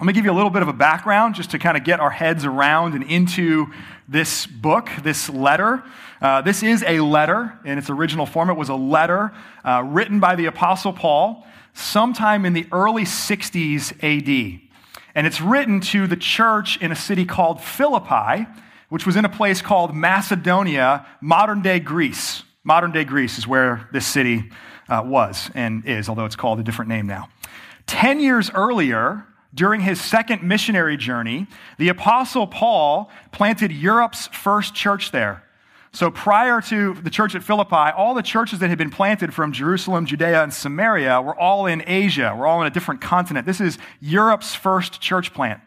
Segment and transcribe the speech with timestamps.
[0.00, 2.00] Let me give you a little bit of a background just to kind of get
[2.00, 3.68] our heads around and into
[4.08, 5.84] this book, this letter.
[6.20, 8.50] Uh, this is a letter in its original form.
[8.50, 9.32] It was a letter
[9.64, 14.60] uh, written by the Apostle Paul sometime in the early 60s AD.
[15.14, 18.48] And it's written to the church in a city called Philippi,
[18.88, 22.42] which was in a place called Macedonia, modern day Greece.
[22.64, 24.50] Modern day Greece is where this city
[24.88, 27.28] uh, was and is, although it's called a different name now.
[27.86, 29.24] Ten years earlier,
[29.54, 31.46] during his second missionary journey,
[31.78, 35.44] the Apostle Paul planted Europe's first church there.
[35.92, 39.52] So prior to the church at Philippi, all the churches that had been planted from
[39.52, 42.34] Jerusalem, Judea, and Samaria were all in Asia.
[42.36, 43.46] We're all in a different continent.
[43.46, 45.60] This is Europe's first church plant.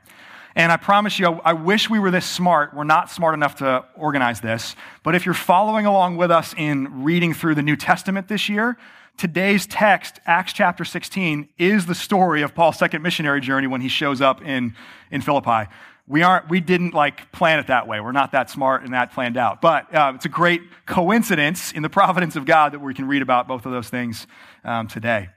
[0.53, 2.73] And I promise you, I wish we were this smart.
[2.73, 4.75] We're not smart enough to organize this.
[5.03, 8.75] But if you're following along with us in reading through the New Testament this year,
[9.17, 13.89] today's text, Acts chapter 16, is the story of Paul's second missionary journey when he
[13.89, 14.75] shows up in,
[15.11, 15.69] in Philippi.
[16.07, 17.99] We aren't, we didn't like plan it that way.
[17.99, 19.59] We're not that smart and that planned out.
[19.59, 23.21] But uh, it's a great coincidence in the providence of God that we can read
[23.21, 24.27] about both of those things
[24.63, 25.29] um, today.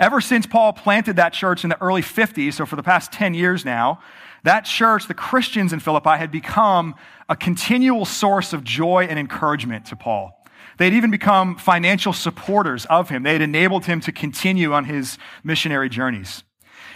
[0.00, 3.34] Ever since Paul planted that church in the early 50s, so for the past 10
[3.34, 4.00] years now,
[4.44, 6.94] that church, the Christians in Philippi, had become
[7.28, 10.37] a continual source of joy and encouragement to Paul.
[10.78, 13.24] They'd even become financial supporters of him.
[13.24, 16.44] They had enabled him to continue on his missionary journeys.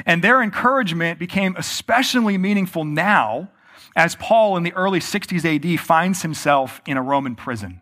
[0.06, 3.50] And their encouragement became especially meaningful now
[3.94, 7.80] as Paul in the early 60s AD finds himself in a Roman prison.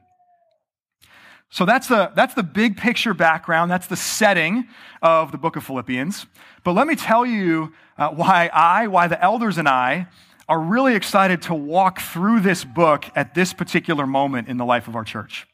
[1.51, 3.71] So that's the, that's the big picture background.
[3.71, 4.69] That's the setting
[5.03, 6.27] of the book of Philippians.
[6.65, 10.07] But let me tell you uh, why I, why the elders and I
[10.49, 14.89] are really excited to walk through this book at this particular moment in the life
[14.89, 15.47] of our church.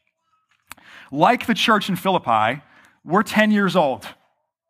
[1.11, 2.61] Like the church in Philippi,
[3.03, 4.07] we're 10 years old.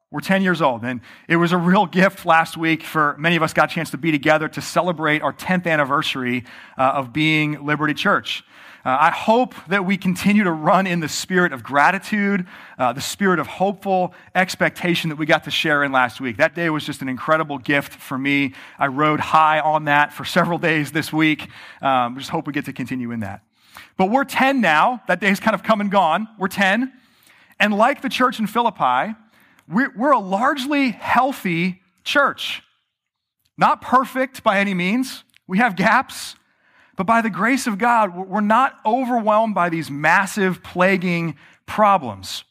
[0.09, 0.83] We're 10 years old.
[0.83, 3.91] And it was a real gift last week for many of us got a chance
[3.91, 6.45] to be together to celebrate our 10th anniversary
[6.77, 8.43] uh, of being Liberty Church.
[8.85, 12.47] Uh, I hope that we continue to run in the spirit of gratitude,
[12.77, 16.37] uh, the spirit of hopeful expectation that we got to share in last week.
[16.37, 18.53] That day was just an incredible gift for me.
[18.79, 21.49] I rode high on that for several days this week.
[21.81, 23.41] Um, just hope we get to continue in that.
[23.97, 25.01] But we're 10 now.
[25.07, 26.27] That day's kind of come and gone.
[26.37, 26.93] We're 10.
[27.59, 29.15] And like the church in Philippi,
[29.67, 32.61] we're, we're a largely healthy church.
[33.57, 35.23] Not perfect by any means.
[35.47, 36.35] We have gaps.
[36.95, 41.35] But by the grace of God, we're not overwhelmed by these massive, plaguing
[41.65, 42.43] problems.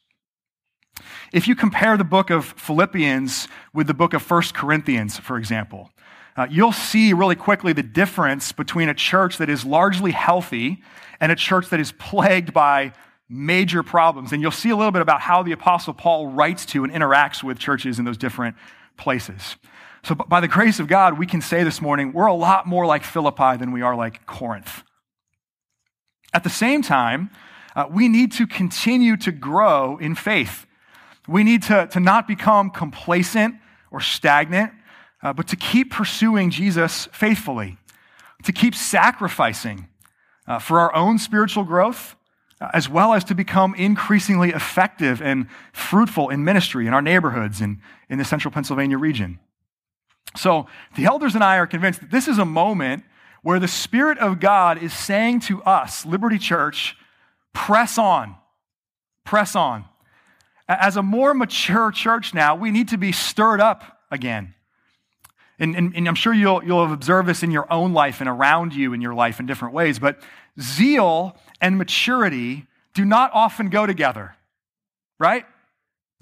[1.33, 5.91] If you compare the book of Philippians with the book of First Corinthians, for example,
[6.37, 10.83] uh, you'll see really quickly the difference between a church that is largely healthy
[11.21, 12.93] and a church that is plagued by
[13.29, 14.33] major problems.
[14.33, 17.43] And you'll see a little bit about how the Apostle Paul writes to and interacts
[17.43, 18.57] with churches in those different
[18.97, 19.57] places.
[20.03, 22.87] So, by the grace of God, we can say this morning we're a lot more
[22.87, 24.85] like Philippi than we are like Corinth.
[26.33, 27.31] At the same time,
[27.75, 30.67] uh, we need to continue to grow in faith.
[31.27, 33.57] We need to, to not become complacent
[33.91, 34.73] or stagnant,
[35.23, 37.77] uh, but to keep pursuing Jesus faithfully,
[38.45, 39.89] to keep sacrificing
[40.47, 42.17] uh, for our own spiritual growth
[42.61, 47.79] as well as to become increasingly effective and fruitful in ministry in our neighborhoods and
[48.09, 49.39] in the central Pennsylvania region.
[50.37, 50.67] So,
[50.97, 53.05] the elders and I are convinced that this is a moment
[53.43, 56.97] where the Spirit of God is saying to us, Liberty Church,
[57.53, 58.37] press on,
[59.25, 59.85] press on.
[60.69, 64.55] As a more mature church now, we need to be stirred up again.
[65.59, 68.29] And, and, and, I'm sure you'll, you'll have observed this in your own life and
[68.29, 70.21] around you in your life in different ways, but
[70.61, 74.37] zeal and maturity do not often go together,
[75.19, 75.47] right?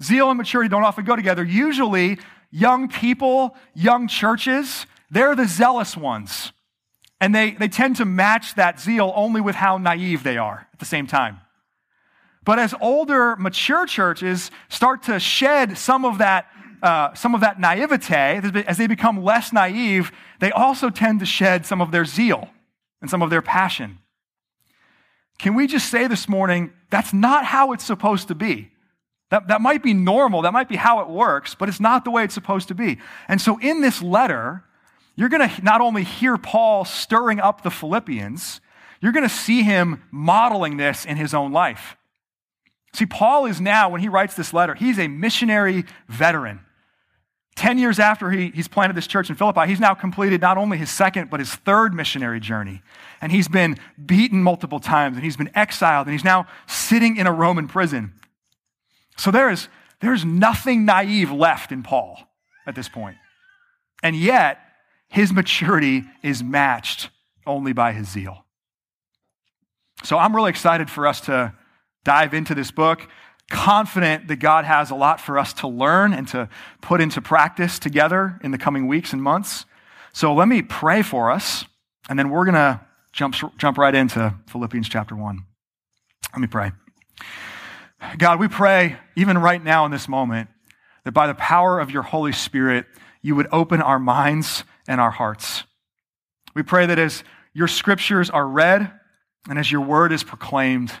[0.01, 1.43] Zeal and maturity don't often go together.
[1.43, 2.17] Usually,
[2.51, 6.53] young people, young churches, they're the zealous ones.
[7.19, 10.79] And they, they tend to match that zeal only with how naive they are at
[10.79, 11.39] the same time.
[12.43, 16.47] But as older, mature churches start to shed some of that,
[16.85, 21.65] uh, some of that naivete, as they become less naive, they also tend to shed
[21.65, 22.49] some of their zeal
[23.01, 23.97] and some of their passion.
[25.39, 28.71] Can we just say this morning, that's not how it's supposed to be?
[29.31, 32.11] That, that might be normal, that might be how it works, but it's not the
[32.11, 32.99] way it's supposed to be.
[33.27, 34.63] And so in this letter,
[35.15, 38.61] you're going to not only hear Paul stirring up the Philippians,
[39.01, 41.97] you're going to see him modeling this in his own life.
[42.93, 46.59] See, Paul is now, when he writes this letter, he's a missionary veteran.
[47.55, 50.77] Ten years after he, he's planted this church in Philippi, he's now completed not only
[50.77, 52.81] his second, but his third missionary journey.
[53.21, 57.27] And he's been beaten multiple times, and he's been exiled, and he's now sitting in
[57.27, 58.13] a Roman prison.
[59.17, 59.69] So there is,
[60.01, 62.19] there's nothing naive left in Paul
[62.67, 63.15] at this point.
[64.03, 64.59] And yet,
[65.07, 67.09] his maturity is matched
[67.47, 68.45] only by his zeal.
[70.03, 71.53] So I'm really excited for us to
[72.03, 73.07] dive into this book,
[73.49, 76.49] confident that God has a lot for us to learn and to
[76.81, 79.65] put into practice together in the coming weeks and months.
[80.13, 81.65] So let me pray for us,
[82.09, 82.81] and then we're going to
[83.11, 85.39] jump, jump right into Philippians chapter 1.
[86.33, 86.71] Let me pray.
[88.17, 90.49] God, we pray, even right now in this moment,
[91.03, 92.85] that by the power of your Holy Spirit,
[93.21, 95.63] you would open our minds and our hearts.
[96.55, 98.91] We pray that as your scriptures are read
[99.49, 100.91] and as your word is proclaimed,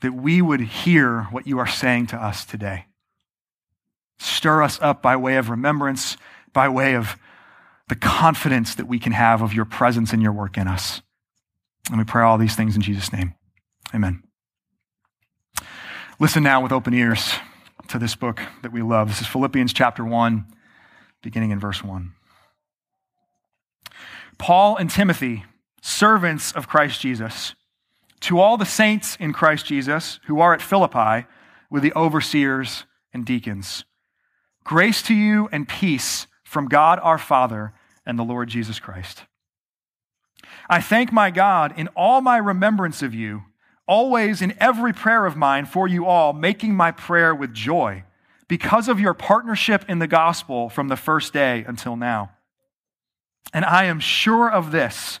[0.00, 2.86] that we would hear what you are saying to us today.
[4.18, 6.16] Stir us up by way of remembrance,
[6.52, 7.16] by way of
[7.88, 11.02] the confidence that we can have of your presence and your work in us.
[11.88, 13.34] And we pray all these things in Jesus' name.
[13.94, 14.22] Amen.
[16.18, 17.32] Listen now with open ears
[17.88, 19.08] to this book that we love.
[19.08, 20.44] This is Philippians chapter 1,
[21.22, 22.12] beginning in verse 1.
[24.38, 25.44] Paul and Timothy,
[25.82, 27.54] servants of Christ Jesus,
[28.20, 31.26] to all the saints in Christ Jesus who are at Philippi
[31.70, 33.84] with the overseers and deacons.
[34.64, 37.72] Grace to you and peace from God our Father
[38.04, 39.24] and the Lord Jesus Christ.
[40.68, 43.42] I thank my God in all my remembrance of you,
[43.86, 48.04] always in every prayer of mine for you all, making my prayer with joy
[48.48, 52.30] because of your partnership in the gospel from the first day until now
[53.52, 55.20] and I am sure of this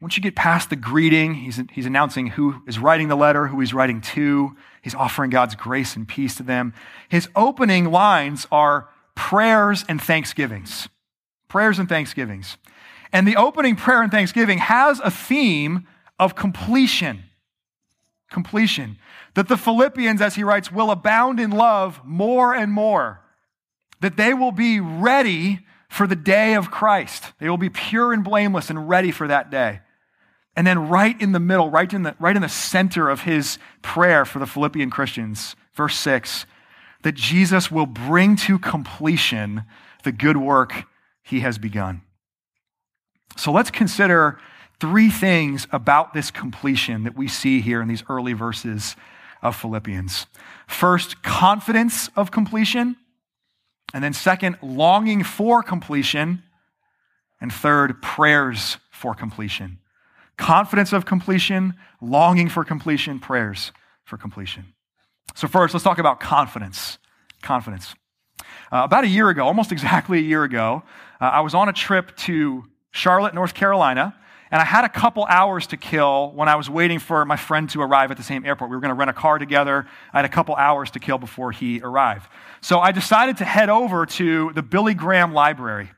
[0.00, 3.58] once you get past the greeting, he's, he's announcing who is writing the letter, who
[3.60, 4.54] he's writing to.
[4.82, 6.74] He's offering God's grace and peace to them.
[7.08, 10.88] His opening lines are prayers and thanksgivings.
[11.48, 12.58] Prayers and thanksgivings.
[13.10, 15.86] And the opening prayer and thanksgiving has a theme
[16.18, 17.24] of completion.
[18.30, 18.98] Completion.
[19.34, 23.22] That the Philippians, as he writes, will abound in love more and more.
[24.00, 27.32] That they will be ready for the day of Christ.
[27.38, 29.80] They will be pure and blameless and ready for that day.
[30.56, 33.58] And then right in the middle, right in the, right in the center of his
[33.82, 36.46] prayer for the Philippian Christians, verse 6,
[37.02, 39.64] that Jesus will bring to completion
[40.02, 40.84] the good work
[41.22, 42.00] he has begun.
[43.36, 44.38] So let's consider
[44.80, 48.96] three things about this completion that we see here in these early verses
[49.42, 50.26] of Philippians.
[50.66, 52.96] First, confidence of completion.
[53.92, 56.42] And then, second, longing for completion.
[57.42, 59.78] And third, prayers for completion
[60.36, 63.72] confidence of completion, longing for completion, prayers
[64.04, 64.74] for completion.
[65.34, 66.98] So, first, let's talk about confidence.
[67.42, 67.94] Confidence.
[68.72, 70.82] Uh, about a year ago, almost exactly a year ago,
[71.20, 74.14] uh, I was on a trip to Charlotte, North Carolina,
[74.50, 77.68] and I had a couple hours to kill when I was waiting for my friend
[77.70, 78.70] to arrive at the same airport.
[78.70, 79.86] We were going to rent a car together.
[80.12, 82.28] I had a couple hours to kill before he arrived.
[82.60, 85.90] So I decided to head over to the Billy Graham Library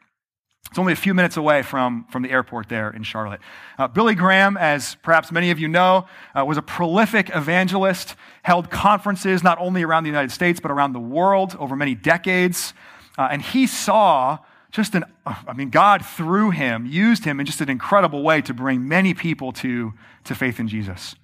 [0.70, 3.40] It's only a few minutes away from, from the airport there in Charlotte.
[3.78, 6.06] Uh, Billy Graham, as perhaps many of you know,
[6.38, 10.92] uh, was a prolific evangelist, held conferences not only around the United States, but around
[10.92, 12.74] the world over many decades.
[13.16, 14.38] Uh, and he saw
[14.70, 18.52] just an, I mean, God through him used him in just an incredible way to
[18.52, 21.14] bring many people to, to faith in Jesus.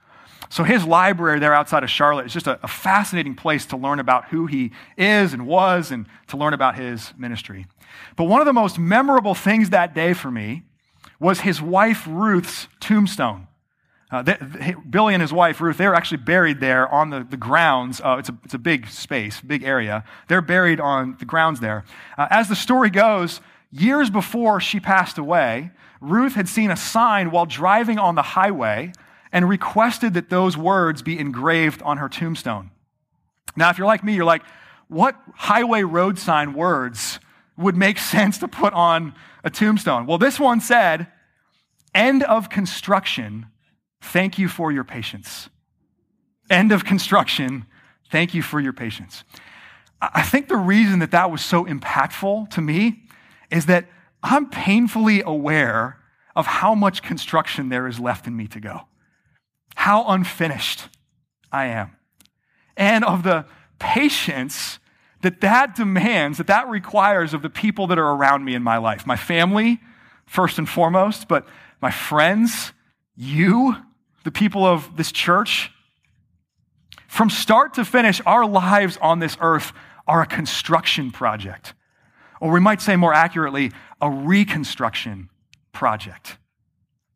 [0.54, 3.98] So his library there outside of Charlotte is just a, a, fascinating place to learn
[3.98, 7.66] about who he is and was and to learn about his ministry.
[8.14, 10.62] But one of the most memorable things that day for me
[11.18, 13.48] was his wife Ruth's tombstone.
[14.12, 18.00] Uh, they, Billy and his wife Ruth, they're actually buried there on the, the grounds.
[18.00, 20.04] Uh, it's, a, it's a big space, big area.
[20.28, 21.82] They're buried on the grounds there.
[22.16, 23.40] Uh, as the story goes,
[23.72, 28.92] years before she passed away, Ruth had seen a sign while driving on the highway
[29.34, 32.70] and requested that those words be engraved on her tombstone.
[33.56, 34.44] Now, if you're like me, you're like,
[34.86, 37.18] what highway road sign words
[37.58, 39.12] would make sense to put on
[39.42, 40.06] a tombstone?
[40.06, 41.08] Well, this one said,
[41.92, 43.46] End of construction.
[44.00, 45.48] Thank you for your patience.
[46.50, 47.66] End of construction.
[48.10, 49.24] Thank you for your patience.
[50.00, 53.04] I think the reason that that was so impactful to me
[53.50, 53.86] is that
[54.22, 55.98] I'm painfully aware
[56.36, 58.82] of how much construction there is left in me to go
[59.84, 60.88] how unfinished
[61.52, 61.94] I am,
[62.74, 63.44] and of the
[63.78, 64.78] patience
[65.20, 68.78] that that demands, that that requires of the people that are around me in my
[68.78, 69.06] life.
[69.06, 69.80] My family,
[70.24, 71.46] first and foremost, but
[71.82, 72.72] my friends,
[73.14, 73.76] you,
[74.24, 75.70] the people of this church.
[77.06, 79.74] From start to finish, our lives on this earth
[80.06, 81.74] are a construction project.
[82.40, 85.28] Or we might say more accurately, a reconstruction
[85.72, 86.38] project.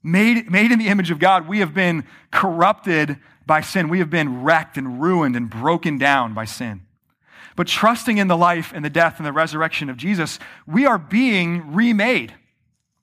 [0.02, 3.88] Made, made in the image of God, we have been corrupted by sin.
[3.88, 6.82] We have been wrecked and ruined and broken down by sin.
[7.56, 10.98] But trusting in the life and the death and the resurrection of Jesus, we are
[10.98, 12.32] being remade.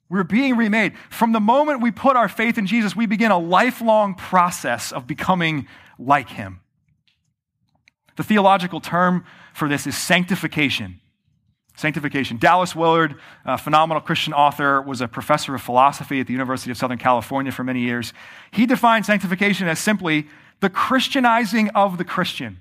[0.08, 0.94] We're being remade.
[1.10, 5.08] From the moment we put our faith in Jesus, we begin a lifelong process of
[5.08, 5.68] becoming
[6.00, 6.62] like him.
[8.16, 11.02] The theological term for this is sanctification.
[11.76, 12.38] Sanctification.
[12.38, 16.78] Dallas Willard, a phenomenal Christian author, was a professor of philosophy at the University of
[16.78, 18.14] Southern California for many years.
[18.52, 20.28] He defined sanctification as simply
[20.62, 22.60] the Christianizing of the Christian.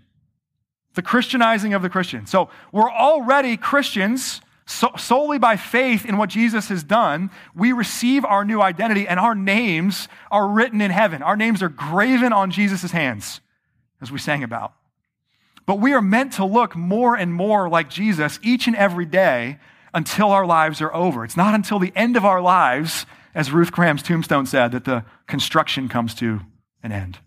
[0.94, 2.26] The Christianizing of the Christian.
[2.26, 7.30] So we're already Christians so, solely by faith in what Jesus has done.
[7.54, 11.22] We receive our new identity, and our names are written in heaven.
[11.22, 13.40] Our names are graven on Jesus' hands,
[14.00, 14.72] as we sang about.
[15.66, 19.58] But we are meant to look more and more like Jesus each and every day
[19.94, 21.24] until our lives are over.
[21.24, 25.04] It's not until the end of our lives, as Ruth Graham's tombstone said, that the
[25.26, 26.40] construction comes to
[26.82, 27.18] an end.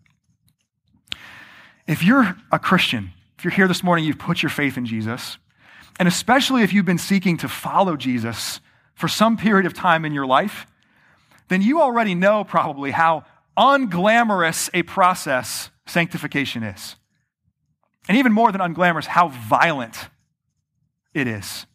[1.87, 5.37] If you're a Christian, if you're here this morning, you've put your faith in Jesus,
[5.99, 8.59] and especially if you've been seeking to follow Jesus
[8.93, 10.67] for some period of time in your life,
[11.47, 13.23] then you already know probably how
[13.57, 16.95] unglamorous a process sanctification is.
[18.07, 20.09] And even more than unglamorous, how violent
[21.13, 21.65] it is.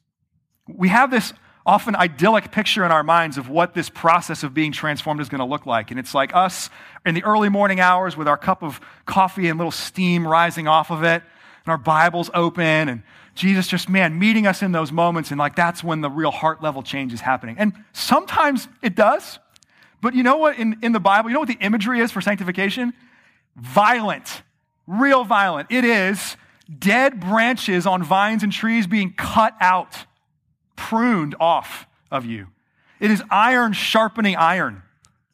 [0.66, 1.32] We have this
[1.64, 5.40] often idyllic picture in our minds of what this process of being transformed is going
[5.40, 5.90] to look like.
[5.90, 6.70] And it's like us
[7.06, 10.90] in the early morning hours with our cup of coffee and little steam rising off
[10.90, 11.22] of it,
[11.64, 13.02] and our Bibles open, and
[13.34, 15.30] Jesus just, man, meeting us in those moments.
[15.30, 17.56] And like that's when the real heart level change is happening.
[17.58, 19.38] And sometimes it does.
[20.00, 22.20] But you know what in, in the Bible, you know what the imagery is for
[22.20, 22.92] sanctification?
[23.56, 24.42] Violent
[24.92, 25.68] real violent.
[25.70, 26.36] It is
[26.78, 30.06] dead branches on vines and trees being cut out,
[30.76, 32.48] pruned off of you.
[33.00, 34.82] It is iron sharpening iron,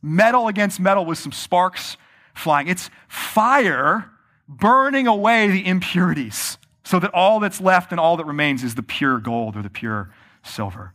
[0.01, 1.97] metal against metal with some sparks
[2.35, 2.69] flying.
[2.69, 4.11] It's fire
[4.49, 8.83] burning away the impurities so that all that's left and all that remains is the
[8.83, 10.11] pure gold or the pure
[10.43, 10.95] silver.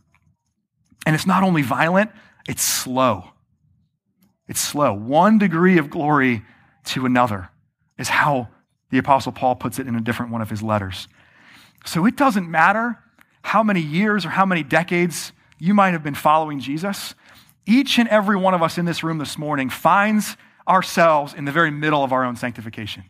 [1.06, 2.10] And it's not only violent,
[2.48, 3.30] it's slow.
[4.48, 4.92] It's slow.
[4.92, 6.42] One degree of glory
[6.86, 7.50] to another
[7.98, 8.48] is how
[8.94, 11.08] the Apostle Paul puts it in a different one of his letters.
[11.84, 12.96] So it doesn't matter
[13.42, 17.16] how many years or how many decades you might have been following Jesus.
[17.66, 20.36] Each and every one of us in this room this morning finds
[20.68, 23.02] ourselves in the very middle of our own sanctification.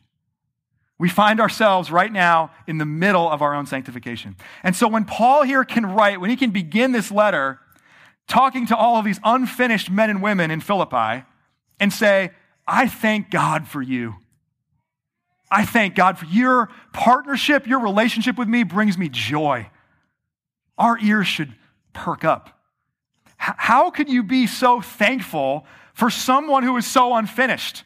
[0.98, 4.36] We find ourselves right now in the middle of our own sanctification.
[4.62, 7.58] And so when Paul here can write, when he can begin this letter
[8.26, 11.26] talking to all of these unfinished men and women in Philippi
[11.78, 12.30] and say,
[12.66, 14.14] I thank God for you.
[15.54, 19.68] I thank God for your partnership, your relationship with me brings me joy.
[20.76, 21.54] Our ears should
[21.92, 22.58] perk up.
[23.40, 27.84] H- how can you be so thankful for someone who is so unfinished?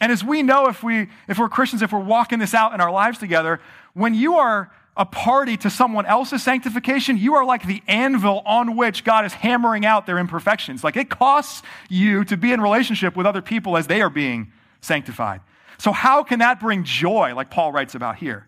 [0.00, 2.80] And as we know, if, we, if we're Christians, if we're walking this out in
[2.80, 3.60] our lives together,
[3.94, 8.76] when you are a party to someone else's sanctification, you are like the anvil on
[8.76, 10.84] which God is hammering out their imperfections.
[10.84, 14.52] Like it costs you to be in relationship with other people as they are being
[14.80, 15.40] sanctified.
[15.80, 18.46] So, how can that bring joy, like Paul writes about here?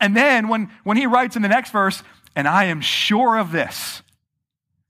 [0.00, 2.02] And then when, when he writes in the next verse,
[2.34, 4.00] and I am sure of this,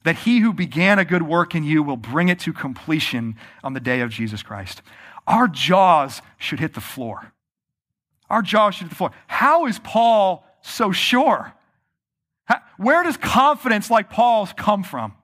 [0.05, 3.35] that he who began a good work in you will bring it to completion
[3.65, 4.83] on the day of Jesus Christ.
[5.27, 7.33] Our jaws should hit the floor.
[8.31, 9.11] Our jaws should hit the floor.
[9.27, 11.53] How is Paul so sure?
[12.77, 15.15] where does confidence like Paul's come from?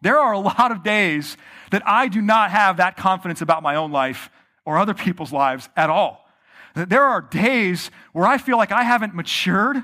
[0.00, 1.36] There are a lot of days
[1.70, 4.30] that I do not have that confidence about my own life
[4.64, 6.28] or other people's lives at all.
[6.74, 9.82] That there are days where I feel like I haven't matured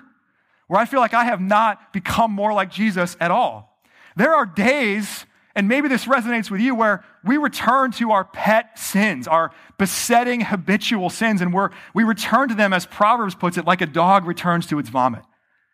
[0.68, 3.78] where I feel like I have not become more like Jesus at all.
[4.16, 8.78] There are days, and maybe this resonates with you, where we return to our pet
[8.78, 13.64] sins, our besetting habitual sins, and we're, we return to them, as Proverbs puts it,
[13.64, 15.22] like a dog returns to its vomit.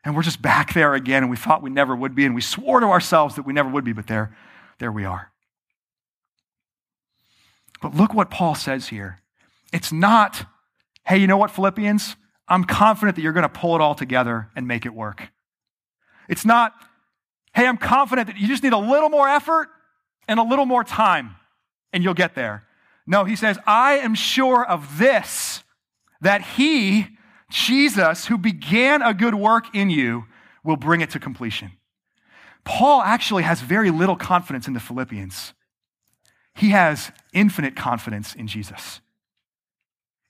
[0.04, 2.40] And we're just back there again, and we thought we never would be, and we
[2.40, 4.36] swore to ourselves that we never would be, but there,
[4.78, 5.31] there we are.
[7.82, 9.20] But look what Paul says here.
[9.72, 10.46] It's not,
[11.04, 12.16] hey, you know what, Philippians?
[12.48, 15.30] I'm confident that you're going to pull it all together and make it work.
[16.28, 16.72] It's not,
[17.54, 19.68] hey, I'm confident that you just need a little more effort
[20.28, 21.36] and a little more time
[21.92, 22.64] and you'll get there.
[23.06, 25.64] No, he says, I am sure of this,
[26.20, 27.08] that he,
[27.50, 30.24] Jesus, who began a good work in you,
[30.62, 31.72] will bring it to completion.
[32.64, 35.52] Paul actually has very little confidence in the Philippians.
[36.54, 39.00] He has infinite confidence in Jesus.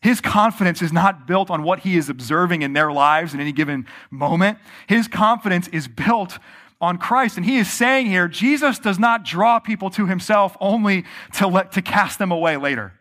[0.00, 3.52] His confidence is not built on what he is observing in their lives in any
[3.52, 4.58] given moment.
[4.88, 6.38] His confidence is built
[6.80, 7.36] on Christ.
[7.36, 11.72] And he is saying here, Jesus does not draw people to himself only to, let,
[11.72, 12.92] to cast them away later.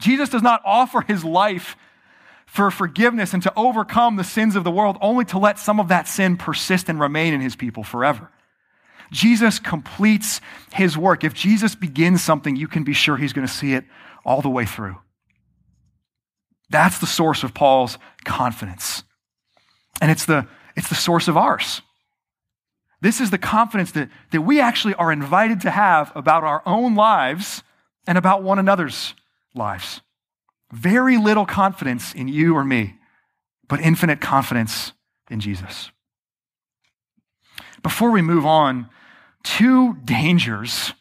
[0.00, 1.76] Jesus does not offer his life
[2.46, 5.88] for forgiveness and to overcome the sins of the world only to let some of
[5.88, 8.30] that sin persist and remain in his people forever.
[9.10, 10.40] Jesus completes
[10.72, 11.24] his work.
[11.24, 13.84] If Jesus begins something, you can be sure he's going to see it
[14.24, 14.96] all the way through.
[16.70, 19.02] That's the source of Paul's confidence.
[20.00, 20.46] And it's the,
[20.76, 21.80] it's the source of ours.
[23.00, 26.94] This is the confidence that, that we actually are invited to have about our own
[26.94, 27.62] lives
[28.06, 29.14] and about one another's
[29.54, 30.00] lives.
[30.72, 32.96] Very little confidence in you or me,
[33.68, 34.92] but infinite confidence
[35.30, 35.90] in Jesus.
[37.82, 38.88] Before we move on,
[39.42, 40.92] two dangers,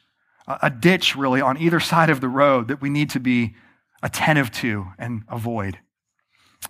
[0.47, 3.55] a ditch really on either side of the road that we need to be
[4.01, 5.79] attentive to and avoid.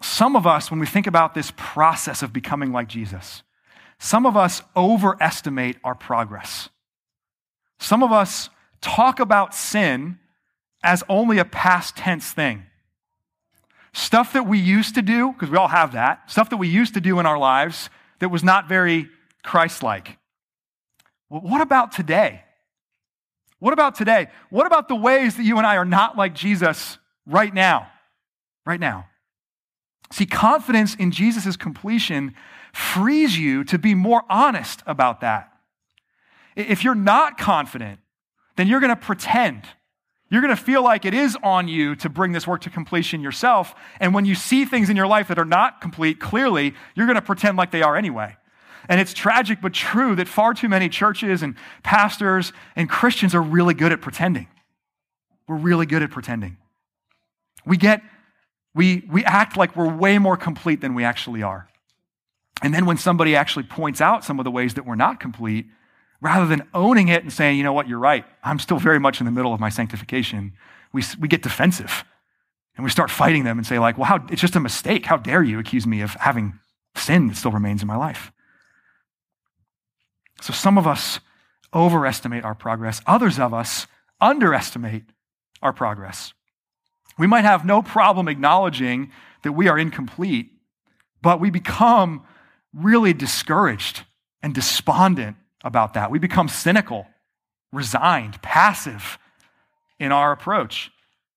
[0.01, 3.43] Some of us, when we think about this process of becoming like Jesus,
[3.99, 6.69] some of us overestimate our progress.
[7.79, 8.49] Some of us
[8.81, 10.19] talk about sin
[10.83, 12.63] as only a past tense thing.
[13.93, 16.93] Stuff that we used to do, because we all have that, stuff that we used
[16.93, 19.09] to do in our lives that was not very
[19.43, 20.17] Christ like.
[21.29, 22.43] What about today?
[23.59, 24.27] What about today?
[24.49, 27.87] What about the ways that you and I are not like Jesus right now.
[28.65, 29.07] Right now.
[30.11, 32.33] See, confidence in Jesus' completion
[32.73, 35.51] frees you to be more honest about that.
[36.55, 37.99] If you're not confident,
[38.55, 39.63] then you're going to pretend.
[40.29, 43.21] You're going to feel like it is on you to bring this work to completion
[43.21, 43.75] yourself.
[43.99, 47.15] And when you see things in your life that are not complete, clearly, you're going
[47.15, 48.37] to pretend like they are anyway.
[48.89, 53.41] And it's tragic but true that far too many churches and pastors and Christians are
[53.41, 54.47] really good at pretending.
[55.47, 56.57] We're really good at pretending.
[57.65, 58.01] We get,
[58.73, 61.67] we, we act like we're way more complete than we actually are.
[62.61, 65.67] And then when somebody actually points out some of the ways that we're not complete,
[66.21, 69.19] rather than owning it and saying, you know what, you're right, I'm still very much
[69.19, 70.53] in the middle of my sanctification,
[70.91, 72.03] we, we get defensive.
[72.75, 75.05] And we start fighting them and say, like, well, how, it's just a mistake.
[75.05, 76.59] How dare you accuse me of having
[76.95, 78.31] sin that still remains in my life?
[80.41, 81.19] So some of us
[81.73, 83.87] overestimate our progress, others of us
[84.21, 85.03] underestimate
[85.61, 86.33] our progress.
[87.17, 89.11] We might have no problem acknowledging
[89.43, 90.51] that we are incomplete,
[91.21, 92.23] but we become
[92.73, 94.03] really discouraged
[94.41, 96.11] and despondent about that.
[96.11, 97.07] We become cynical,
[97.71, 99.17] resigned, passive
[99.99, 100.91] in our approach.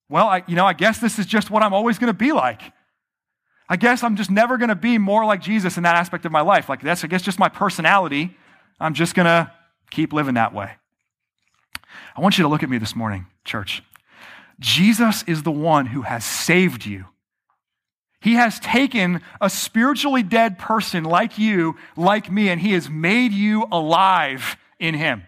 [0.08, 2.32] Well, I, you know, I guess this is just what I'm always going to be
[2.32, 2.60] like.
[3.68, 6.32] I guess I'm just never going to be more like Jesus in that aspect of
[6.32, 6.68] my life.
[6.68, 8.36] Like that's, I guess, just my personality.
[8.81, 9.53] I'm just going to
[9.90, 10.73] keep living that way.
[12.16, 13.83] I want you to look at me this morning, church.
[14.59, 17.07] Jesus is the one who has saved you.
[18.21, 23.33] He has taken a spiritually dead person like you, like me, and he has made
[23.33, 25.25] you alive in him.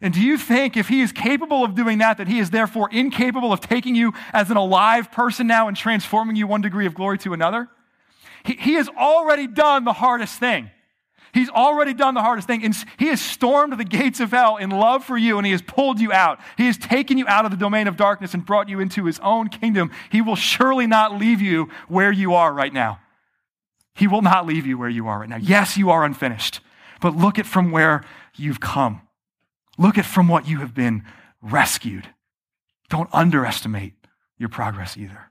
[0.00, 2.88] And do you think if he is capable of doing that, that he is therefore
[2.92, 6.94] incapable of taking you as an alive person now and transforming you one degree of
[6.94, 7.68] glory to another?
[8.44, 10.70] He, he has already done the hardest thing.
[11.36, 12.64] He's already done the hardest thing.
[12.64, 15.60] And he has stormed the gates of hell in love for you, and he has
[15.60, 16.40] pulled you out.
[16.56, 19.18] He has taken you out of the domain of darkness and brought you into his
[19.18, 19.90] own kingdom.
[20.10, 23.00] He will surely not leave you where you are right now.
[23.94, 25.36] He will not leave you where you are right now.
[25.36, 26.60] Yes, you are unfinished,
[27.02, 28.02] but look at from where
[28.34, 29.02] you've come.
[29.76, 31.04] Look at from what you have been
[31.42, 32.08] rescued.
[32.88, 33.92] Don't underestimate
[34.38, 35.30] your progress either.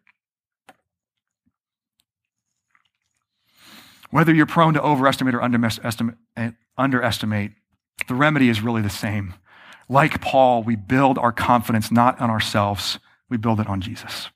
[4.15, 7.51] Whether you're prone to overestimate or underestimate, eh, underestimate,
[8.08, 9.34] the remedy is really the same.
[9.89, 12.97] Like Paul, we build our confidence not on ourselves,
[13.30, 14.30] we build it on Jesus.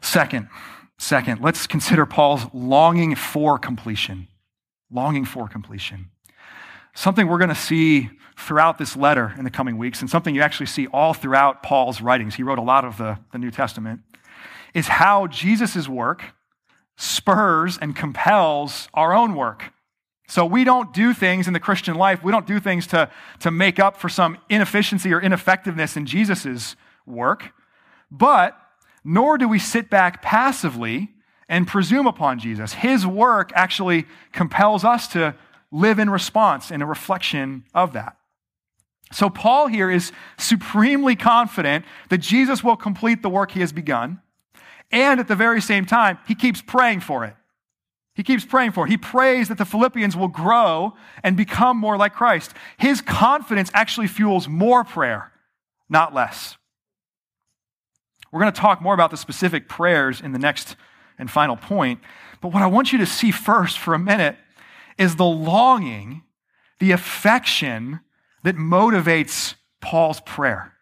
[0.00, 0.48] Second,
[0.96, 4.28] second, let's consider Paul's longing for completion.
[4.90, 6.06] Longing for completion.
[6.94, 10.40] Something we're going to see throughout this letter in the coming weeks, and something you
[10.40, 12.36] actually see all throughout Paul's writings.
[12.36, 14.00] He wrote a lot of the, the New Testament,
[14.72, 16.32] is how Jesus' work
[16.96, 19.72] spurs and compels our own work.
[20.28, 23.50] So we don't do things in the Christian life, we don't do things to, to
[23.50, 26.74] make up for some inefficiency or ineffectiveness in Jesus'
[27.06, 27.52] work,
[28.10, 28.58] but
[29.04, 31.10] nor do we sit back passively
[31.48, 32.72] and presume upon Jesus.
[32.72, 35.36] His work actually compels us to
[35.70, 38.16] live in response and a reflection of that.
[39.12, 44.20] So, Paul here is supremely confident that Jesus will complete the work he has begun.
[44.90, 47.34] And at the very same time, he keeps praying for it.
[48.14, 48.90] He keeps praying for it.
[48.90, 52.52] He prays that the Philippians will grow and become more like Christ.
[52.78, 55.32] His confidence actually fuels more prayer,
[55.90, 56.56] not less.
[58.32, 60.76] We're going to talk more about the specific prayers in the next
[61.18, 62.00] and final point.
[62.40, 64.36] But what I want you to see first for a minute
[64.98, 66.22] is the longing,
[66.78, 68.00] the affection
[68.44, 70.75] that motivates Paul's prayer.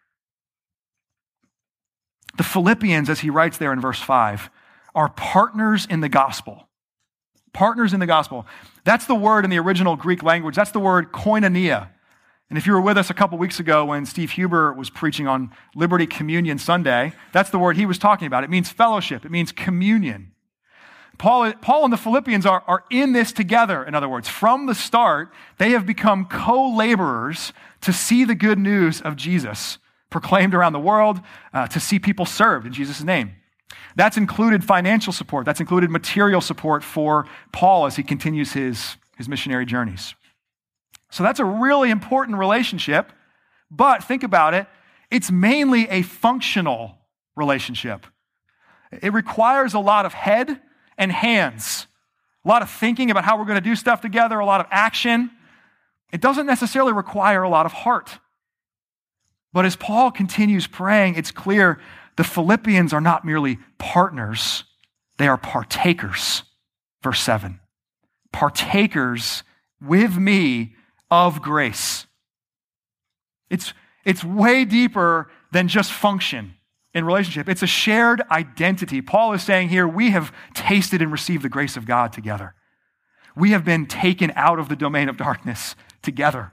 [2.37, 4.49] The Philippians, as he writes there in verse 5,
[4.93, 6.67] are partners in the gospel.
[7.53, 8.45] Partners in the gospel.
[8.83, 10.55] That's the word in the original Greek language.
[10.55, 11.89] That's the word koinonia.
[12.49, 15.27] And if you were with us a couple weeks ago when Steve Huber was preaching
[15.27, 18.43] on Liberty Communion Sunday, that's the word he was talking about.
[18.43, 20.31] It means fellowship, it means communion.
[21.17, 24.27] Paul, Paul and the Philippians are, are in this together, in other words.
[24.27, 29.77] From the start, they have become co laborers to see the good news of Jesus
[30.09, 31.19] proclaimed around the world,
[31.53, 33.35] uh, to see people served in Jesus' name.
[33.95, 39.27] That's included financial support, that's included material support for Paul as he continues his, his
[39.27, 40.15] missionary journeys.
[41.09, 43.11] So that's a really important relationship,
[43.71, 44.67] but think about it,
[45.09, 46.97] it's mainly a functional
[47.35, 48.05] relationship.
[48.91, 50.61] It requires a lot of head
[50.97, 51.87] and hands,
[52.43, 54.67] a lot of thinking about how we're going to do stuff together, a lot of
[54.71, 55.31] action.
[56.11, 58.19] It doesn't necessarily require a lot of heart.
[59.55, 61.79] But as Paul continues praying, it's clear
[62.17, 64.65] the Philippians are not merely partners,
[65.17, 66.43] they are partakers.
[67.01, 67.61] Verse 7
[68.33, 69.43] partakers
[69.81, 70.75] with me
[71.09, 72.05] of grace.
[73.49, 76.55] It's, it's way deeper than just function
[76.93, 77.47] in relationship.
[77.47, 79.01] It's a shared identity.
[79.01, 82.55] Paul is saying here, we have tasted and received the grace of God together.
[83.37, 86.51] We have been taken out of the domain of darkness together.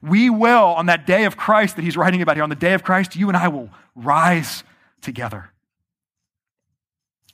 [0.00, 2.74] We will, on that day of Christ that he's writing about here, on the day
[2.74, 4.64] of Christ, you and I will rise
[5.00, 5.50] together.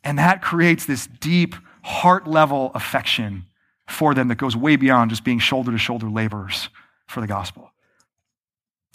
[0.05, 3.47] And that creates this deep, heart level affection
[3.87, 6.69] for them that goes way beyond just being shoulder to shoulder laborers
[7.07, 7.73] for the gospel.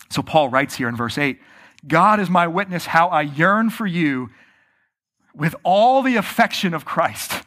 [0.09, 1.39] So Paul writes here in verse 8
[1.87, 4.29] God is my witness how I yearn for you
[5.33, 7.43] with all the affection of Christ.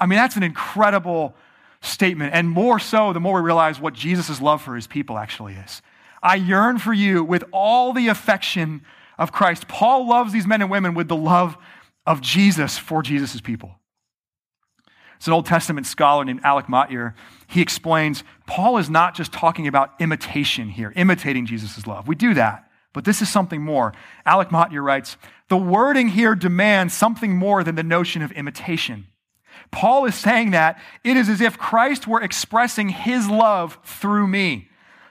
[0.00, 1.34] I mean, that's an incredible
[1.82, 2.34] statement.
[2.34, 5.82] And more so, the more we realize what Jesus' love for his people actually is.
[6.22, 8.82] I yearn for you with all the affection
[9.18, 9.68] of Christ.
[9.68, 11.56] Paul loves these men and women with the love
[12.06, 13.76] of Jesus for Jesus' people.
[15.16, 17.14] It's an Old Testament scholar named Alec Motyer.
[17.46, 22.08] He explains Paul is not just talking about imitation here, imitating Jesus' love.
[22.08, 22.70] We do that.
[22.92, 23.92] But this is something more.
[24.24, 25.16] Alec Motyer writes
[25.48, 29.06] The wording here demands something more than the notion of imitation.
[29.70, 34.68] Paul is saying that it is as if Christ were expressing his love through me.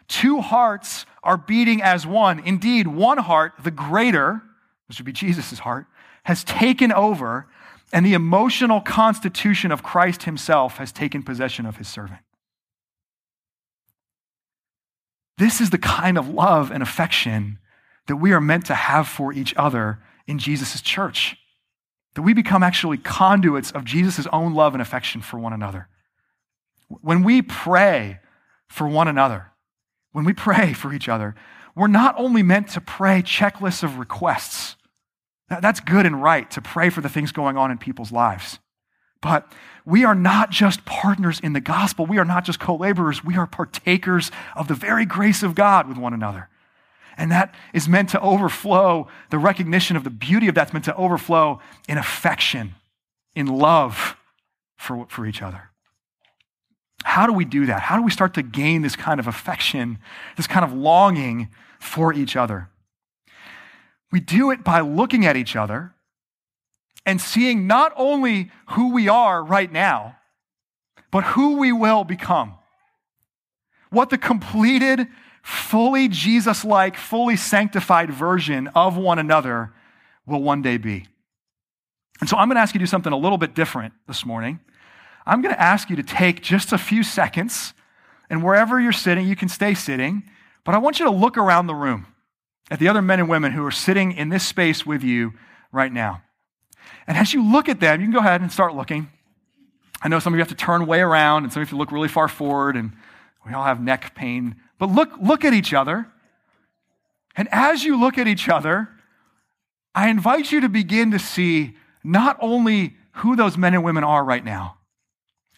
[0.08, 2.40] Two hearts are beating as one.
[2.40, 4.42] Indeed, one heart, the greater,
[4.88, 5.86] which would be Jesus' heart,
[6.24, 7.48] has taken over,
[7.94, 12.22] and the emotional constitution of Christ himself has taken possession of his servant.
[15.38, 17.60] This is the kind of love and affection
[18.08, 21.38] that we are meant to have for each other in Jesus' church.
[22.20, 25.88] That we become actually conduits of Jesus' own love and affection for one another.
[26.90, 28.20] When we pray
[28.68, 29.54] for one another,
[30.12, 31.34] when we pray for each other,
[31.78, 34.76] we're not only meant to pray checklists of requests.
[35.48, 38.60] That's good and right to pray for the things going on in people's lives.
[39.22, 39.50] But
[39.86, 42.06] we are not just partners in the gospel.
[42.06, 43.24] We are not just co laborers.
[43.24, 46.50] We are partakers of the very grace of God with one another.
[47.20, 50.96] And that is meant to overflow, the recognition of the beauty of that's meant to
[50.96, 52.76] overflow in affection,
[53.36, 54.16] in love
[54.78, 55.70] for, for each other.
[57.04, 57.82] How do we do that?
[57.82, 60.00] How do we start to gain this kind of affection,
[60.38, 62.70] this kind of longing for each other?
[64.14, 65.94] We do it by looking at each other
[67.06, 70.16] and seeing not only who we are right now,
[71.12, 72.54] but who we will become.
[73.90, 75.08] What the completed,
[75.42, 79.74] fully Jesus like, fully sanctified version of one another
[80.26, 81.08] will one day be.
[82.20, 84.26] And so I'm going to ask you to do something a little bit different this
[84.26, 84.60] morning.
[85.26, 87.74] I'm going to ask you to take just a few seconds,
[88.30, 90.24] and wherever you're sitting, you can stay sitting,
[90.66, 92.08] but I want you to look around the room
[92.70, 95.34] at the other men and women who are sitting in this space with you
[95.72, 96.22] right now.
[97.08, 99.10] And as you look at them, you can go ahead and start looking.
[100.02, 101.92] I know some of you have to turn way around, and some of you look
[101.92, 102.92] really far forward, and
[103.46, 104.56] we all have neck pain.
[104.80, 106.08] But look, look at each other.
[107.36, 108.90] And as you look at each other,
[109.94, 114.24] I invite you to begin to see not only who those men and women are
[114.24, 114.78] right now,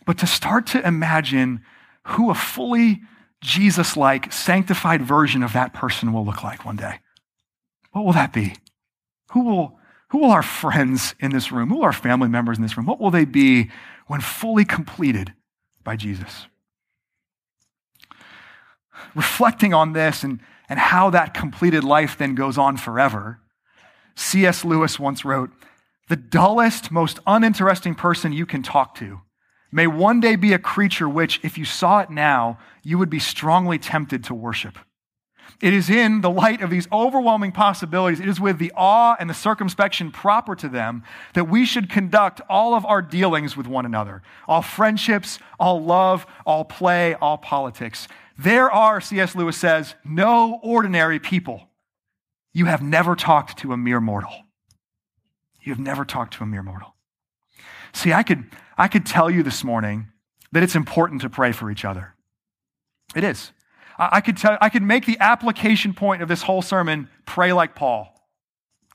[0.05, 1.61] but to start to imagine
[2.03, 3.01] who a fully
[3.41, 6.99] Jesus like, sanctified version of that person will look like one day.
[7.91, 8.55] What will that be?
[9.31, 9.79] Who will,
[10.09, 12.85] who will our friends in this room, who will our family members in this room,
[12.85, 13.69] what will they be
[14.07, 15.33] when fully completed
[15.83, 16.47] by Jesus?
[19.15, 23.39] Reflecting on this and, and how that completed life then goes on forever,
[24.15, 24.63] C.S.
[24.65, 25.51] Lewis once wrote,
[26.09, 29.21] The dullest, most uninteresting person you can talk to
[29.71, 33.19] may one day be a creature which, if you saw it now, you would be
[33.19, 34.77] strongly tempted to worship.
[35.61, 39.29] It is in the light of these overwhelming possibilities, it is with the awe and
[39.29, 43.85] the circumspection proper to them that we should conduct all of our dealings with one
[43.85, 48.07] another all friendships, all love, all play, all politics.
[48.41, 49.35] There are, C.S.
[49.35, 51.69] Lewis says, no ordinary people.
[52.53, 54.33] You have never talked to a mere mortal.
[55.61, 56.95] You have never talked to a mere mortal.
[57.93, 58.45] See, I could,
[58.79, 60.07] I could tell you this morning
[60.51, 62.15] that it's important to pray for each other.
[63.15, 63.51] It is.
[63.99, 67.75] I could, tell, I could make the application point of this whole sermon pray like
[67.75, 68.20] Paul.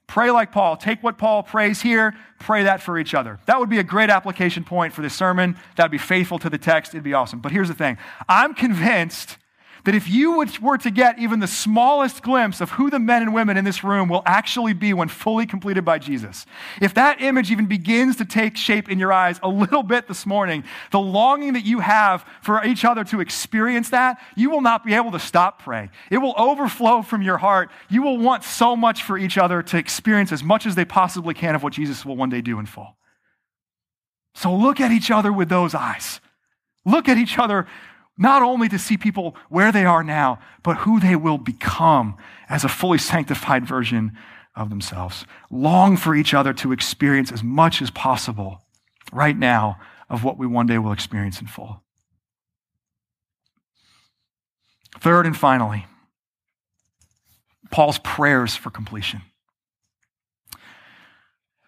[0.06, 0.76] Pray like Paul.
[0.76, 3.40] Take what Paul prays here, pray that for each other.
[3.46, 5.56] That would be a great application point for this sermon.
[5.76, 6.94] That would be faithful to the text.
[6.94, 7.40] It'd be awesome.
[7.40, 9.38] But here's the thing I'm convinced
[9.86, 13.32] that if you were to get even the smallest glimpse of who the men and
[13.32, 16.44] women in this room will actually be when fully completed by Jesus,
[16.82, 20.26] if that image even begins to take shape in your eyes a little bit this
[20.26, 24.84] morning, the longing that you have for each other to experience that, you will not
[24.84, 25.90] be able to stop praying.
[26.10, 27.70] It will overflow from your heart.
[27.88, 31.32] You will want so much for each other to experience as much as they possibly
[31.32, 32.96] can of what Jesus will one day do in full.
[34.34, 36.20] So look at each other with those eyes.
[36.84, 37.68] Look at each other
[38.18, 42.16] not only to see people where they are now, but who they will become
[42.48, 44.16] as a fully sanctified version
[44.54, 45.26] of themselves.
[45.50, 48.62] Long for each other to experience as much as possible
[49.12, 51.82] right now of what we one day will experience in full.
[54.98, 55.86] Third and finally,
[57.70, 59.22] Paul's prayers for completion.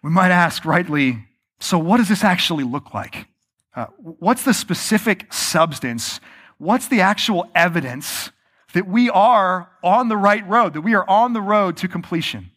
[0.03, 1.27] We might ask rightly,
[1.61, 3.27] so what does this actually look like?
[3.75, 6.21] Uh, what's the specific substance
[6.59, 8.31] what's the actual evidence
[8.75, 12.51] that we are on the right road, that we are on the road to completion?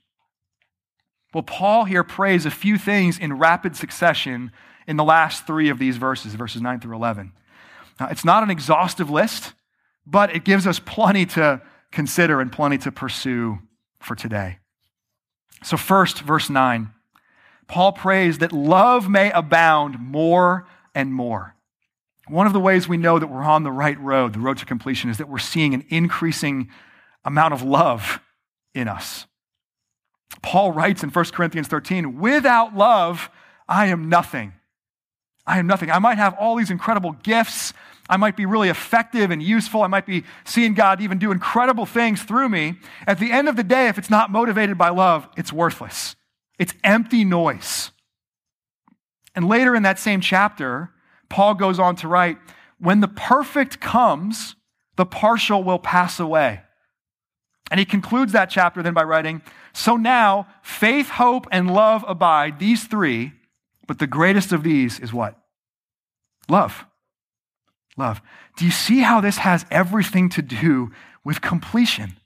[1.34, 4.52] Well, Paul here prays a few things in rapid succession
[4.88, 7.32] in the last three of these verses, verses 9 through 11.
[8.00, 9.54] Now, it's not an exhaustive list,
[10.06, 11.62] but it gives us plenty to
[11.92, 13.60] consider and plenty to pursue
[14.00, 14.58] for today.
[15.64, 16.90] So, first, verse 9,
[17.68, 21.56] Paul prays that love may abound more and more.
[22.32, 24.66] One of the ways we know that we're on the right road, the road to
[24.66, 26.70] completion, is that we're seeing an increasing
[27.26, 28.22] amount of love
[28.74, 29.28] in us.
[30.42, 33.30] Paul writes in 1 Corinthians 13, without love,
[33.68, 34.54] I am nothing.
[35.46, 35.92] I am nothing.
[35.92, 37.74] I might have all these incredible gifts.
[38.10, 39.82] I might be really effective and useful.
[39.82, 42.76] I might be seeing God even do incredible things through me.
[43.06, 46.16] At the end of the day, if it's not motivated by love, it's worthless.
[46.58, 47.92] It's empty noise.
[49.36, 50.92] And later in that same chapter,
[51.32, 52.38] Paul goes on to write,
[52.78, 54.56] when the perfect comes,
[54.98, 56.62] the partial will pass away.
[57.72, 59.42] And he concludes that chapter then by writing,
[59.74, 63.32] So now faith, hope, and love abide, these three,
[63.88, 65.40] but the greatest of these is what?
[66.50, 66.86] Love.
[67.98, 68.22] Love.
[68.58, 70.92] Do you see how this has everything to do
[71.24, 72.18] with completion?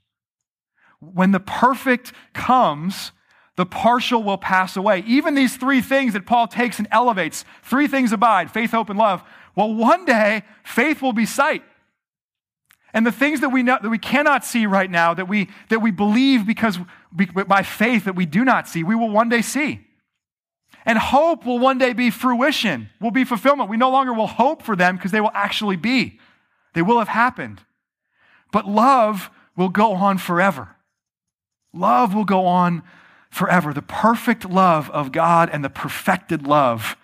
[0.99, 3.11] When the perfect comes,
[3.55, 5.03] The partial will pass away.
[5.07, 8.99] Even these three things that Paul takes and elevates, three things abide faith, hope, and
[8.99, 9.23] love.
[9.55, 11.63] Well, one day, faith will be sight.
[12.93, 15.81] And the things that we, know, that we cannot see right now, that we, that
[15.81, 16.79] we believe because
[17.11, 19.85] by faith that we do not see, we will one day see.
[20.85, 23.69] And hope will one day be fruition, will be fulfillment.
[23.69, 26.19] We no longer will hope for them because they will actually be.
[26.73, 27.61] They will have happened.
[28.51, 30.75] But love will go on forever.
[31.73, 32.83] Love will go on
[33.35, 33.73] forever.
[33.73, 36.95] The perfect love of God and the perfected love,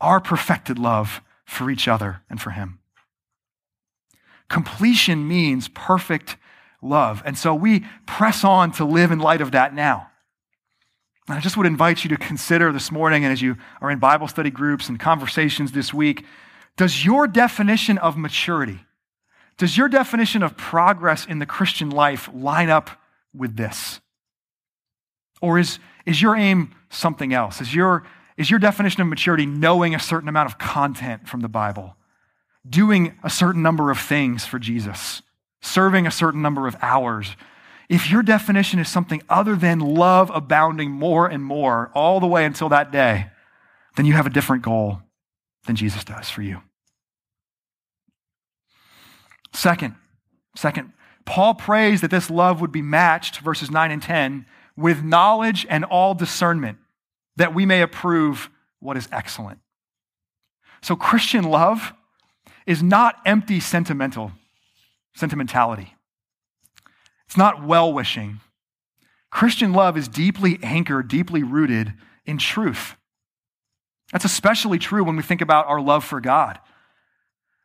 [0.00, 2.80] our perfected love for each other and for Him.
[4.48, 6.36] Completion means perfect
[6.82, 7.22] love.
[7.24, 10.08] And so we press on to live in light of that now.
[11.28, 14.00] And I just would invite you to consider this morning, and as you are in
[14.00, 16.24] Bible study groups and conversations this week,
[16.76, 18.80] does your definition of maturity,
[19.58, 22.90] does your definition of progress in the Christian life line up
[23.32, 24.00] with this?
[25.40, 27.60] Or is, is your aim something else?
[27.60, 28.04] Is your,
[28.36, 31.96] is your definition of maturity knowing a certain amount of content from the Bible?
[32.68, 35.22] Doing a certain number of things for Jesus?
[35.60, 37.36] Serving a certain number of hours?
[37.88, 42.44] If your definition is something other than love abounding more and more all the way
[42.44, 43.30] until that day,
[43.96, 45.00] then you have a different goal
[45.66, 46.60] than Jesus does for you.
[49.54, 49.94] Second,
[50.54, 50.92] second,
[51.24, 54.46] Paul prays that this love would be matched, verses 9 and 10,
[54.78, 56.78] with knowledge and all discernment,
[57.36, 59.58] that we may approve what is excellent.
[60.82, 61.92] So Christian love
[62.64, 64.30] is not empty sentimental
[65.14, 65.94] sentimentality.
[67.26, 68.38] It's not well wishing.
[69.30, 71.92] Christian love is deeply anchored, deeply rooted
[72.24, 72.94] in truth.
[74.12, 76.60] That's especially true when we think about our love for God.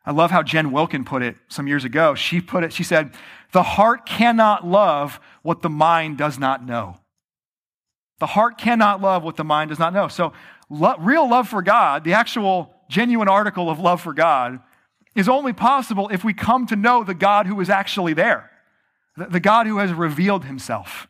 [0.04, 2.16] I love how Jen Wilkin put it some years ago.
[2.16, 3.14] She put it, she said,
[3.52, 6.96] The heart cannot love what the mind does not know.
[8.20, 10.08] The heart cannot love what the mind does not know.
[10.08, 10.32] So,
[10.70, 14.60] lo- real love for God, the actual genuine article of love for God,
[15.14, 18.50] is only possible if we come to know the God who is actually there
[19.16, 21.06] the God who has revealed himself.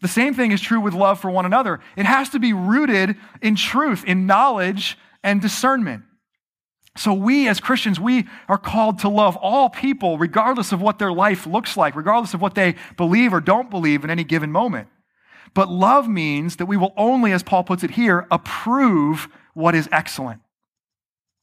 [0.00, 1.80] The same thing is true with love for one another.
[1.96, 6.04] It has to be rooted in truth, in knowledge and discernment.
[6.96, 11.12] So, we as Christians, we are called to love all people, regardless of what their
[11.12, 14.88] life looks like, regardless of what they believe or don't believe in any given moment.
[15.54, 19.88] But love means that we will only, as Paul puts it here, approve what is
[19.90, 20.40] excellent.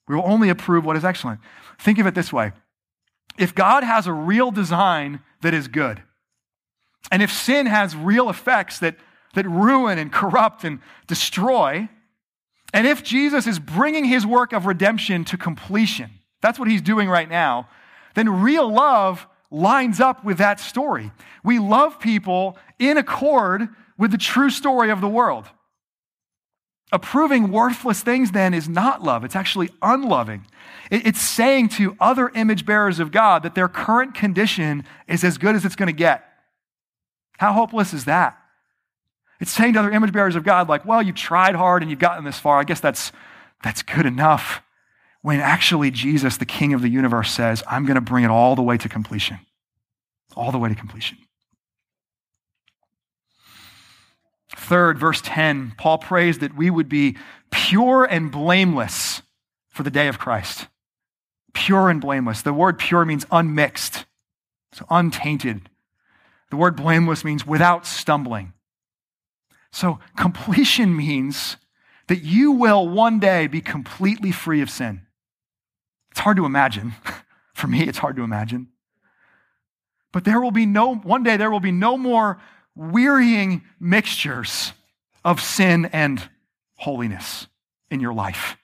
[0.07, 1.39] We will only approve what is excellent.
[1.79, 2.53] Think of it this way
[3.37, 6.01] if God has a real design that is good,
[7.11, 8.95] and if sin has real effects that,
[9.33, 11.89] that ruin and corrupt and destroy,
[12.73, 17.09] and if Jesus is bringing his work of redemption to completion, that's what he's doing
[17.09, 17.67] right now,
[18.15, 21.11] then real love lines up with that story.
[21.43, 25.45] We love people in accord with the true story of the world.
[26.91, 30.45] Approving worthless things then is not love, it's actually unloving.
[30.91, 35.55] It's saying to other image bearers of God that their current condition is as good
[35.55, 36.23] as it's going to get.
[37.37, 38.37] How hopeless is that?
[39.41, 41.99] It's saying to other image bearers of God, like, well, you've tried hard and you've
[41.99, 42.59] gotten this far.
[42.59, 43.11] I guess that's,
[43.63, 44.61] that's good enough.
[45.21, 48.55] When actually Jesus, the King of the universe, says, I'm going to bring it all
[48.55, 49.39] the way to completion.
[50.35, 51.17] All the way to completion.
[54.55, 57.17] Third, verse 10, Paul prays that we would be
[57.51, 59.21] pure and blameless
[59.69, 60.67] for the day of Christ
[61.55, 62.43] pure and blameless.
[62.43, 64.05] The word pure means unmixed,
[64.73, 65.69] so untainted.
[66.51, 68.53] The word blameless means without stumbling.
[69.71, 71.57] So completion means
[72.07, 75.01] that you will one day be completely free of sin.
[76.11, 76.93] It's hard to imagine.
[77.55, 78.67] For me, it's hard to imagine.
[80.11, 82.39] But there will be no, one day there will be no more
[82.75, 84.73] wearying mixtures
[85.23, 86.29] of sin and
[86.75, 87.47] holiness
[87.89, 88.57] in your life.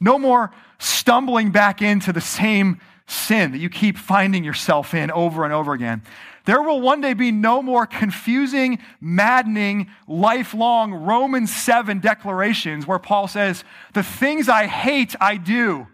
[0.00, 5.44] No more stumbling back into the same sin that you keep finding yourself in over
[5.44, 6.02] and over again.
[6.46, 13.28] There will one day be no more confusing, maddening, lifelong Romans 7 declarations where Paul
[13.28, 13.62] says,
[13.92, 15.86] The things I hate, I do,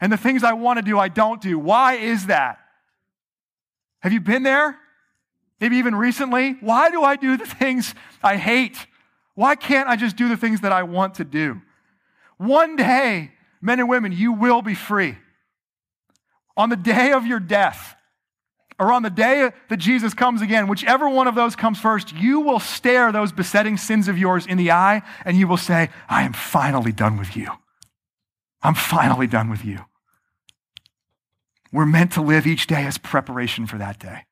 [0.00, 1.58] and the things I want to do, I don't do.
[1.58, 2.58] Why is that?
[4.00, 4.78] Have you been there?
[5.62, 6.56] Maybe even recently?
[6.60, 8.76] Why do I do the things I hate?
[9.34, 11.62] Why can't I just do the things that I want to do?
[12.36, 13.30] One day,
[13.60, 15.16] men and women, you will be free.
[16.56, 17.94] On the day of your death,
[18.80, 22.40] or on the day that Jesus comes again, whichever one of those comes first, you
[22.40, 26.24] will stare those besetting sins of yours in the eye and you will say, I
[26.24, 27.48] am finally done with you.
[28.62, 29.78] I'm finally done with you.
[31.72, 34.24] We're meant to live each day as preparation for that day.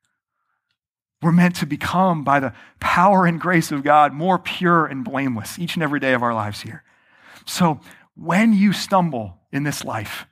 [1.21, 5.59] We're meant to become, by the power and grace of God, more pure and blameless
[5.59, 6.83] each and every day of our lives here.
[7.45, 7.79] So
[8.15, 10.25] when you stumble in this life,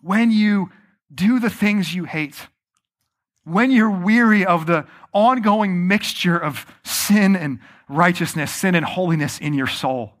[0.00, 0.70] when you
[1.12, 2.48] do the things you hate,
[3.44, 9.54] when you're weary of the ongoing mixture of sin and righteousness, sin and holiness in
[9.54, 10.12] your soul,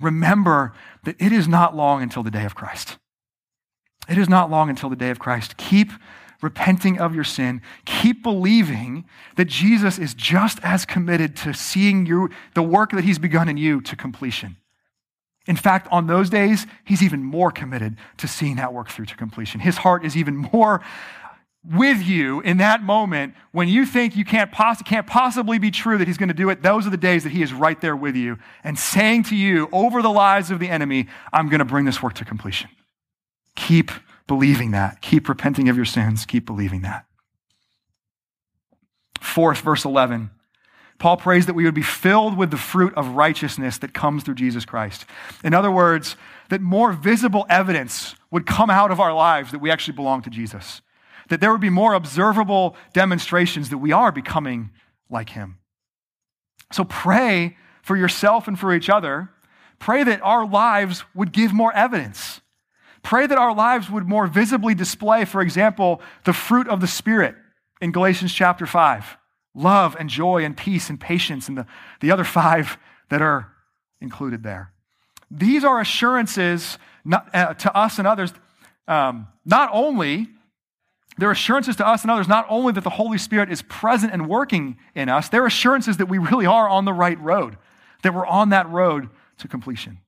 [0.00, 0.72] remember
[1.04, 2.98] that it is not long until the day of Christ.
[4.08, 5.56] It is not long until the day of Christ.
[5.56, 5.90] Keep
[6.40, 7.60] repenting of your sin.
[7.84, 9.04] Keep believing
[9.36, 13.56] that Jesus is just as committed to seeing you, the work that he's begun in
[13.56, 14.56] you to completion.
[15.46, 19.16] In fact, on those days, he's even more committed to seeing that work through to
[19.16, 19.60] completion.
[19.60, 20.82] His heart is even more
[21.64, 25.98] with you in that moment when you think you can't, poss- can't possibly be true
[25.98, 26.62] that he's going to do it.
[26.62, 29.68] Those are the days that he is right there with you and saying to you
[29.72, 32.70] over the lies of the enemy, I'm going to bring this work to completion.
[33.56, 33.90] Keep
[34.28, 35.02] believing that.
[35.02, 36.24] Keep repenting of your sins.
[36.24, 37.06] Keep believing that.
[39.20, 40.30] Fourth, verse 11.
[40.98, 44.34] Paul prays that we would be filled with the fruit of righteousness that comes through
[44.34, 45.04] Jesus Christ.
[45.44, 46.16] In other words,
[46.50, 50.30] that more visible evidence would come out of our lives that we actually belong to
[50.30, 50.82] Jesus.
[51.28, 54.70] That there would be more observable demonstrations that we are becoming
[55.08, 55.58] like him.
[56.72, 59.30] So pray for yourself and for each other.
[59.78, 62.40] Pray that our lives would give more evidence.
[63.02, 67.34] Pray that our lives would more visibly display, for example, the fruit of the Spirit
[67.80, 69.16] in Galatians chapter 5
[69.54, 71.66] love and joy and peace and patience, and the,
[72.00, 72.78] the other five
[73.08, 73.50] that are
[74.00, 74.72] included there.
[75.30, 78.32] These are assurances not, uh, to us and others,
[78.86, 80.28] um, not only,
[81.16, 84.28] they're assurances to us and others, not only that the Holy Spirit is present and
[84.28, 87.56] working in us, they're assurances that we really are on the right road,
[88.02, 89.98] that we're on that road to completion.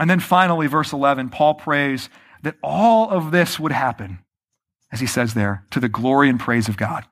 [0.00, 2.08] And then finally, verse 11, Paul prays
[2.42, 4.18] that all of this would happen,
[4.90, 7.04] as he says there, to the glory and praise of God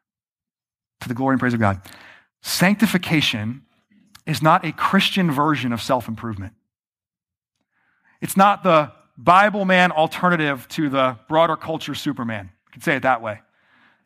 [1.00, 1.80] to the glory and praise of God.
[2.42, 3.62] Sanctification
[4.26, 6.54] is not a Christian version of self improvement.
[8.20, 12.50] It's not the Bible man alternative to the broader culture Superman.
[12.66, 13.40] You can say it that way.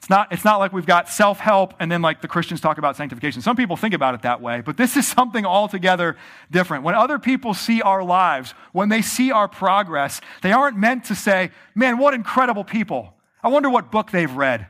[0.03, 2.76] It's not, it's not like we've got self help and then like the Christians talk
[2.76, 3.40] about sanctification.
[3.40, 6.16] Some people think about it that way, but this is something altogether
[6.50, 6.82] different.
[6.82, 11.14] When other people see our lives, when they see our progress, they aren't meant to
[11.14, 13.14] say, man, what incredible people.
[13.44, 14.66] I wonder what book they've read.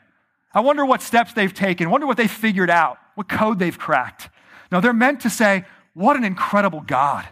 [0.52, 3.78] I wonder what steps they've taken, I wonder what they figured out, what code they've
[3.78, 4.28] cracked.
[4.70, 5.64] No, they're meant to say,
[5.94, 7.26] what an incredible God.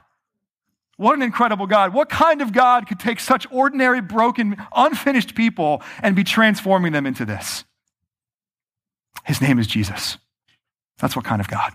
[0.97, 1.93] What an incredible God.
[1.93, 7.07] What kind of God could take such ordinary, broken, unfinished people and be transforming them
[7.07, 7.65] into this?
[9.25, 10.19] His name is Jesus.
[10.99, 11.73] That's what kind of God.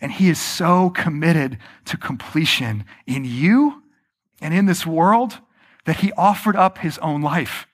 [0.00, 3.82] And he is so committed to completion in you
[4.40, 5.38] and in this world
[5.86, 7.66] that he offered up his own life.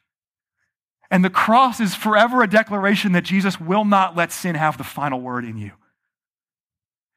[1.11, 4.85] And the cross is forever a declaration that Jesus will not let sin have the
[4.85, 5.73] final word in you.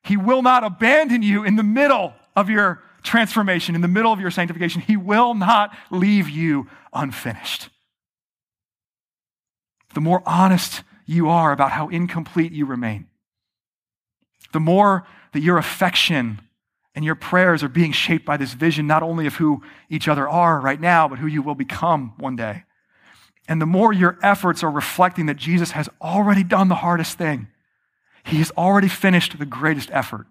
[0.03, 4.19] He will not abandon you in the middle of your transformation, in the middle of
[4.19, 4.81] your sanctification.
[4.81, 7.69] He will not leave you unfinished.
[9.93, 13.07] The more honest you are about how incomplete you remain,
[14.53, 16.41] the more that your affection
[16.95, 20.27] and your prayers are being shaped by this vision, not only of who each other
[20.27, 22.63] are right now, but who you will become one day.
[23.47, 27.47] And the more your efforts are reflecting that Jesus has already done the hardest thing,
[28.23, 30.25] he has already finished the greatest effort,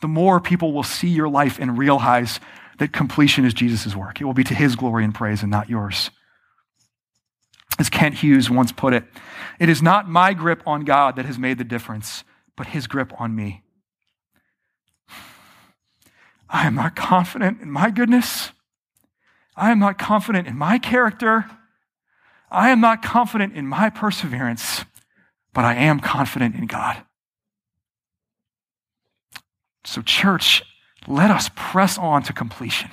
[0.00, 2.40] the more people will see your life and realize
[2.78, 4.20] that completion is Jesus' work.
[4.20, 6.10] It will be to his glory and praise and not yours.
[7.78, 9.04] As Kent Hughes once put it,
[9.58, 12.24] it is not my grip on God that has made the difference,
[12.56, 13.62] but his grip on me.
[16.48, 18.52] I am not confident in my goodness.
[19.56, 21.46] I am not confident in my character.
[22.50, 24.84] I am not confident in my perseverance,
[25.52, 27.02] but I am confident in God.
[29.84, 30.62] So, church,
[31.06, 32.90] let us press on to completion.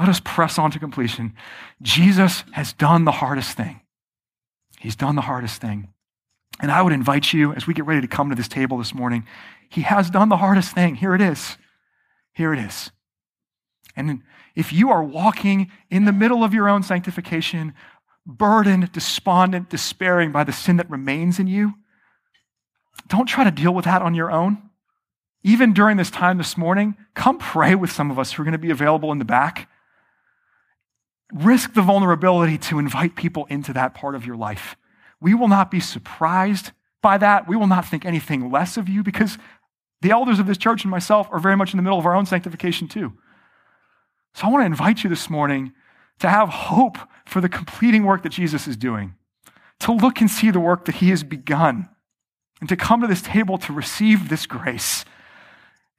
[0.00, 1.34] Let us press on to completion.
[1.82, 3.82] Jesus has done the hardest thing.
[4.78, 5.92] He's done the hardest thing.
[6.58, 8.94] And I would invite you, as we get ready to come to this table this
[8.94, 9.26] morning,
[9.68, 10.94] He has done the hardest thing.
[10.94, 11.58] Here it is.
[12.32, 12.90] Here it is.
[13.94, 14.22] And
[14.54, 17.74] if you are walking in the middle of your own sanctification,
[18.24, 21.74] burdened, despondent, despairing by the sin that remains in you,
[23.06, 24.70] don't try to deal with that on your own.
[25.42, 28.52] Even during this time this morning, come pray with some of us who are going
[28.52, 29.68] to be available in the back.
[31.32, 34.76] Risk the vulnerability to invite people into that part of your life.
[35.20, 36.72] We will not be surprised
[37.02, 37.48] by that.
[37.48, 39.38] We will not think anything less of you because
[40.02, 42.14] the elders of this church and myself are very much in the middle of our
[42.14, 43.12] own sanctification too.
[44.34, 45.72] So I want to invite you this morning
[46.20, 49.14] to have hope for the completing work that Jesus is doing,
[49.80, 51.88] to look and see the work that He has begun
[52.60, 55.04] and to come to this table to receive this grace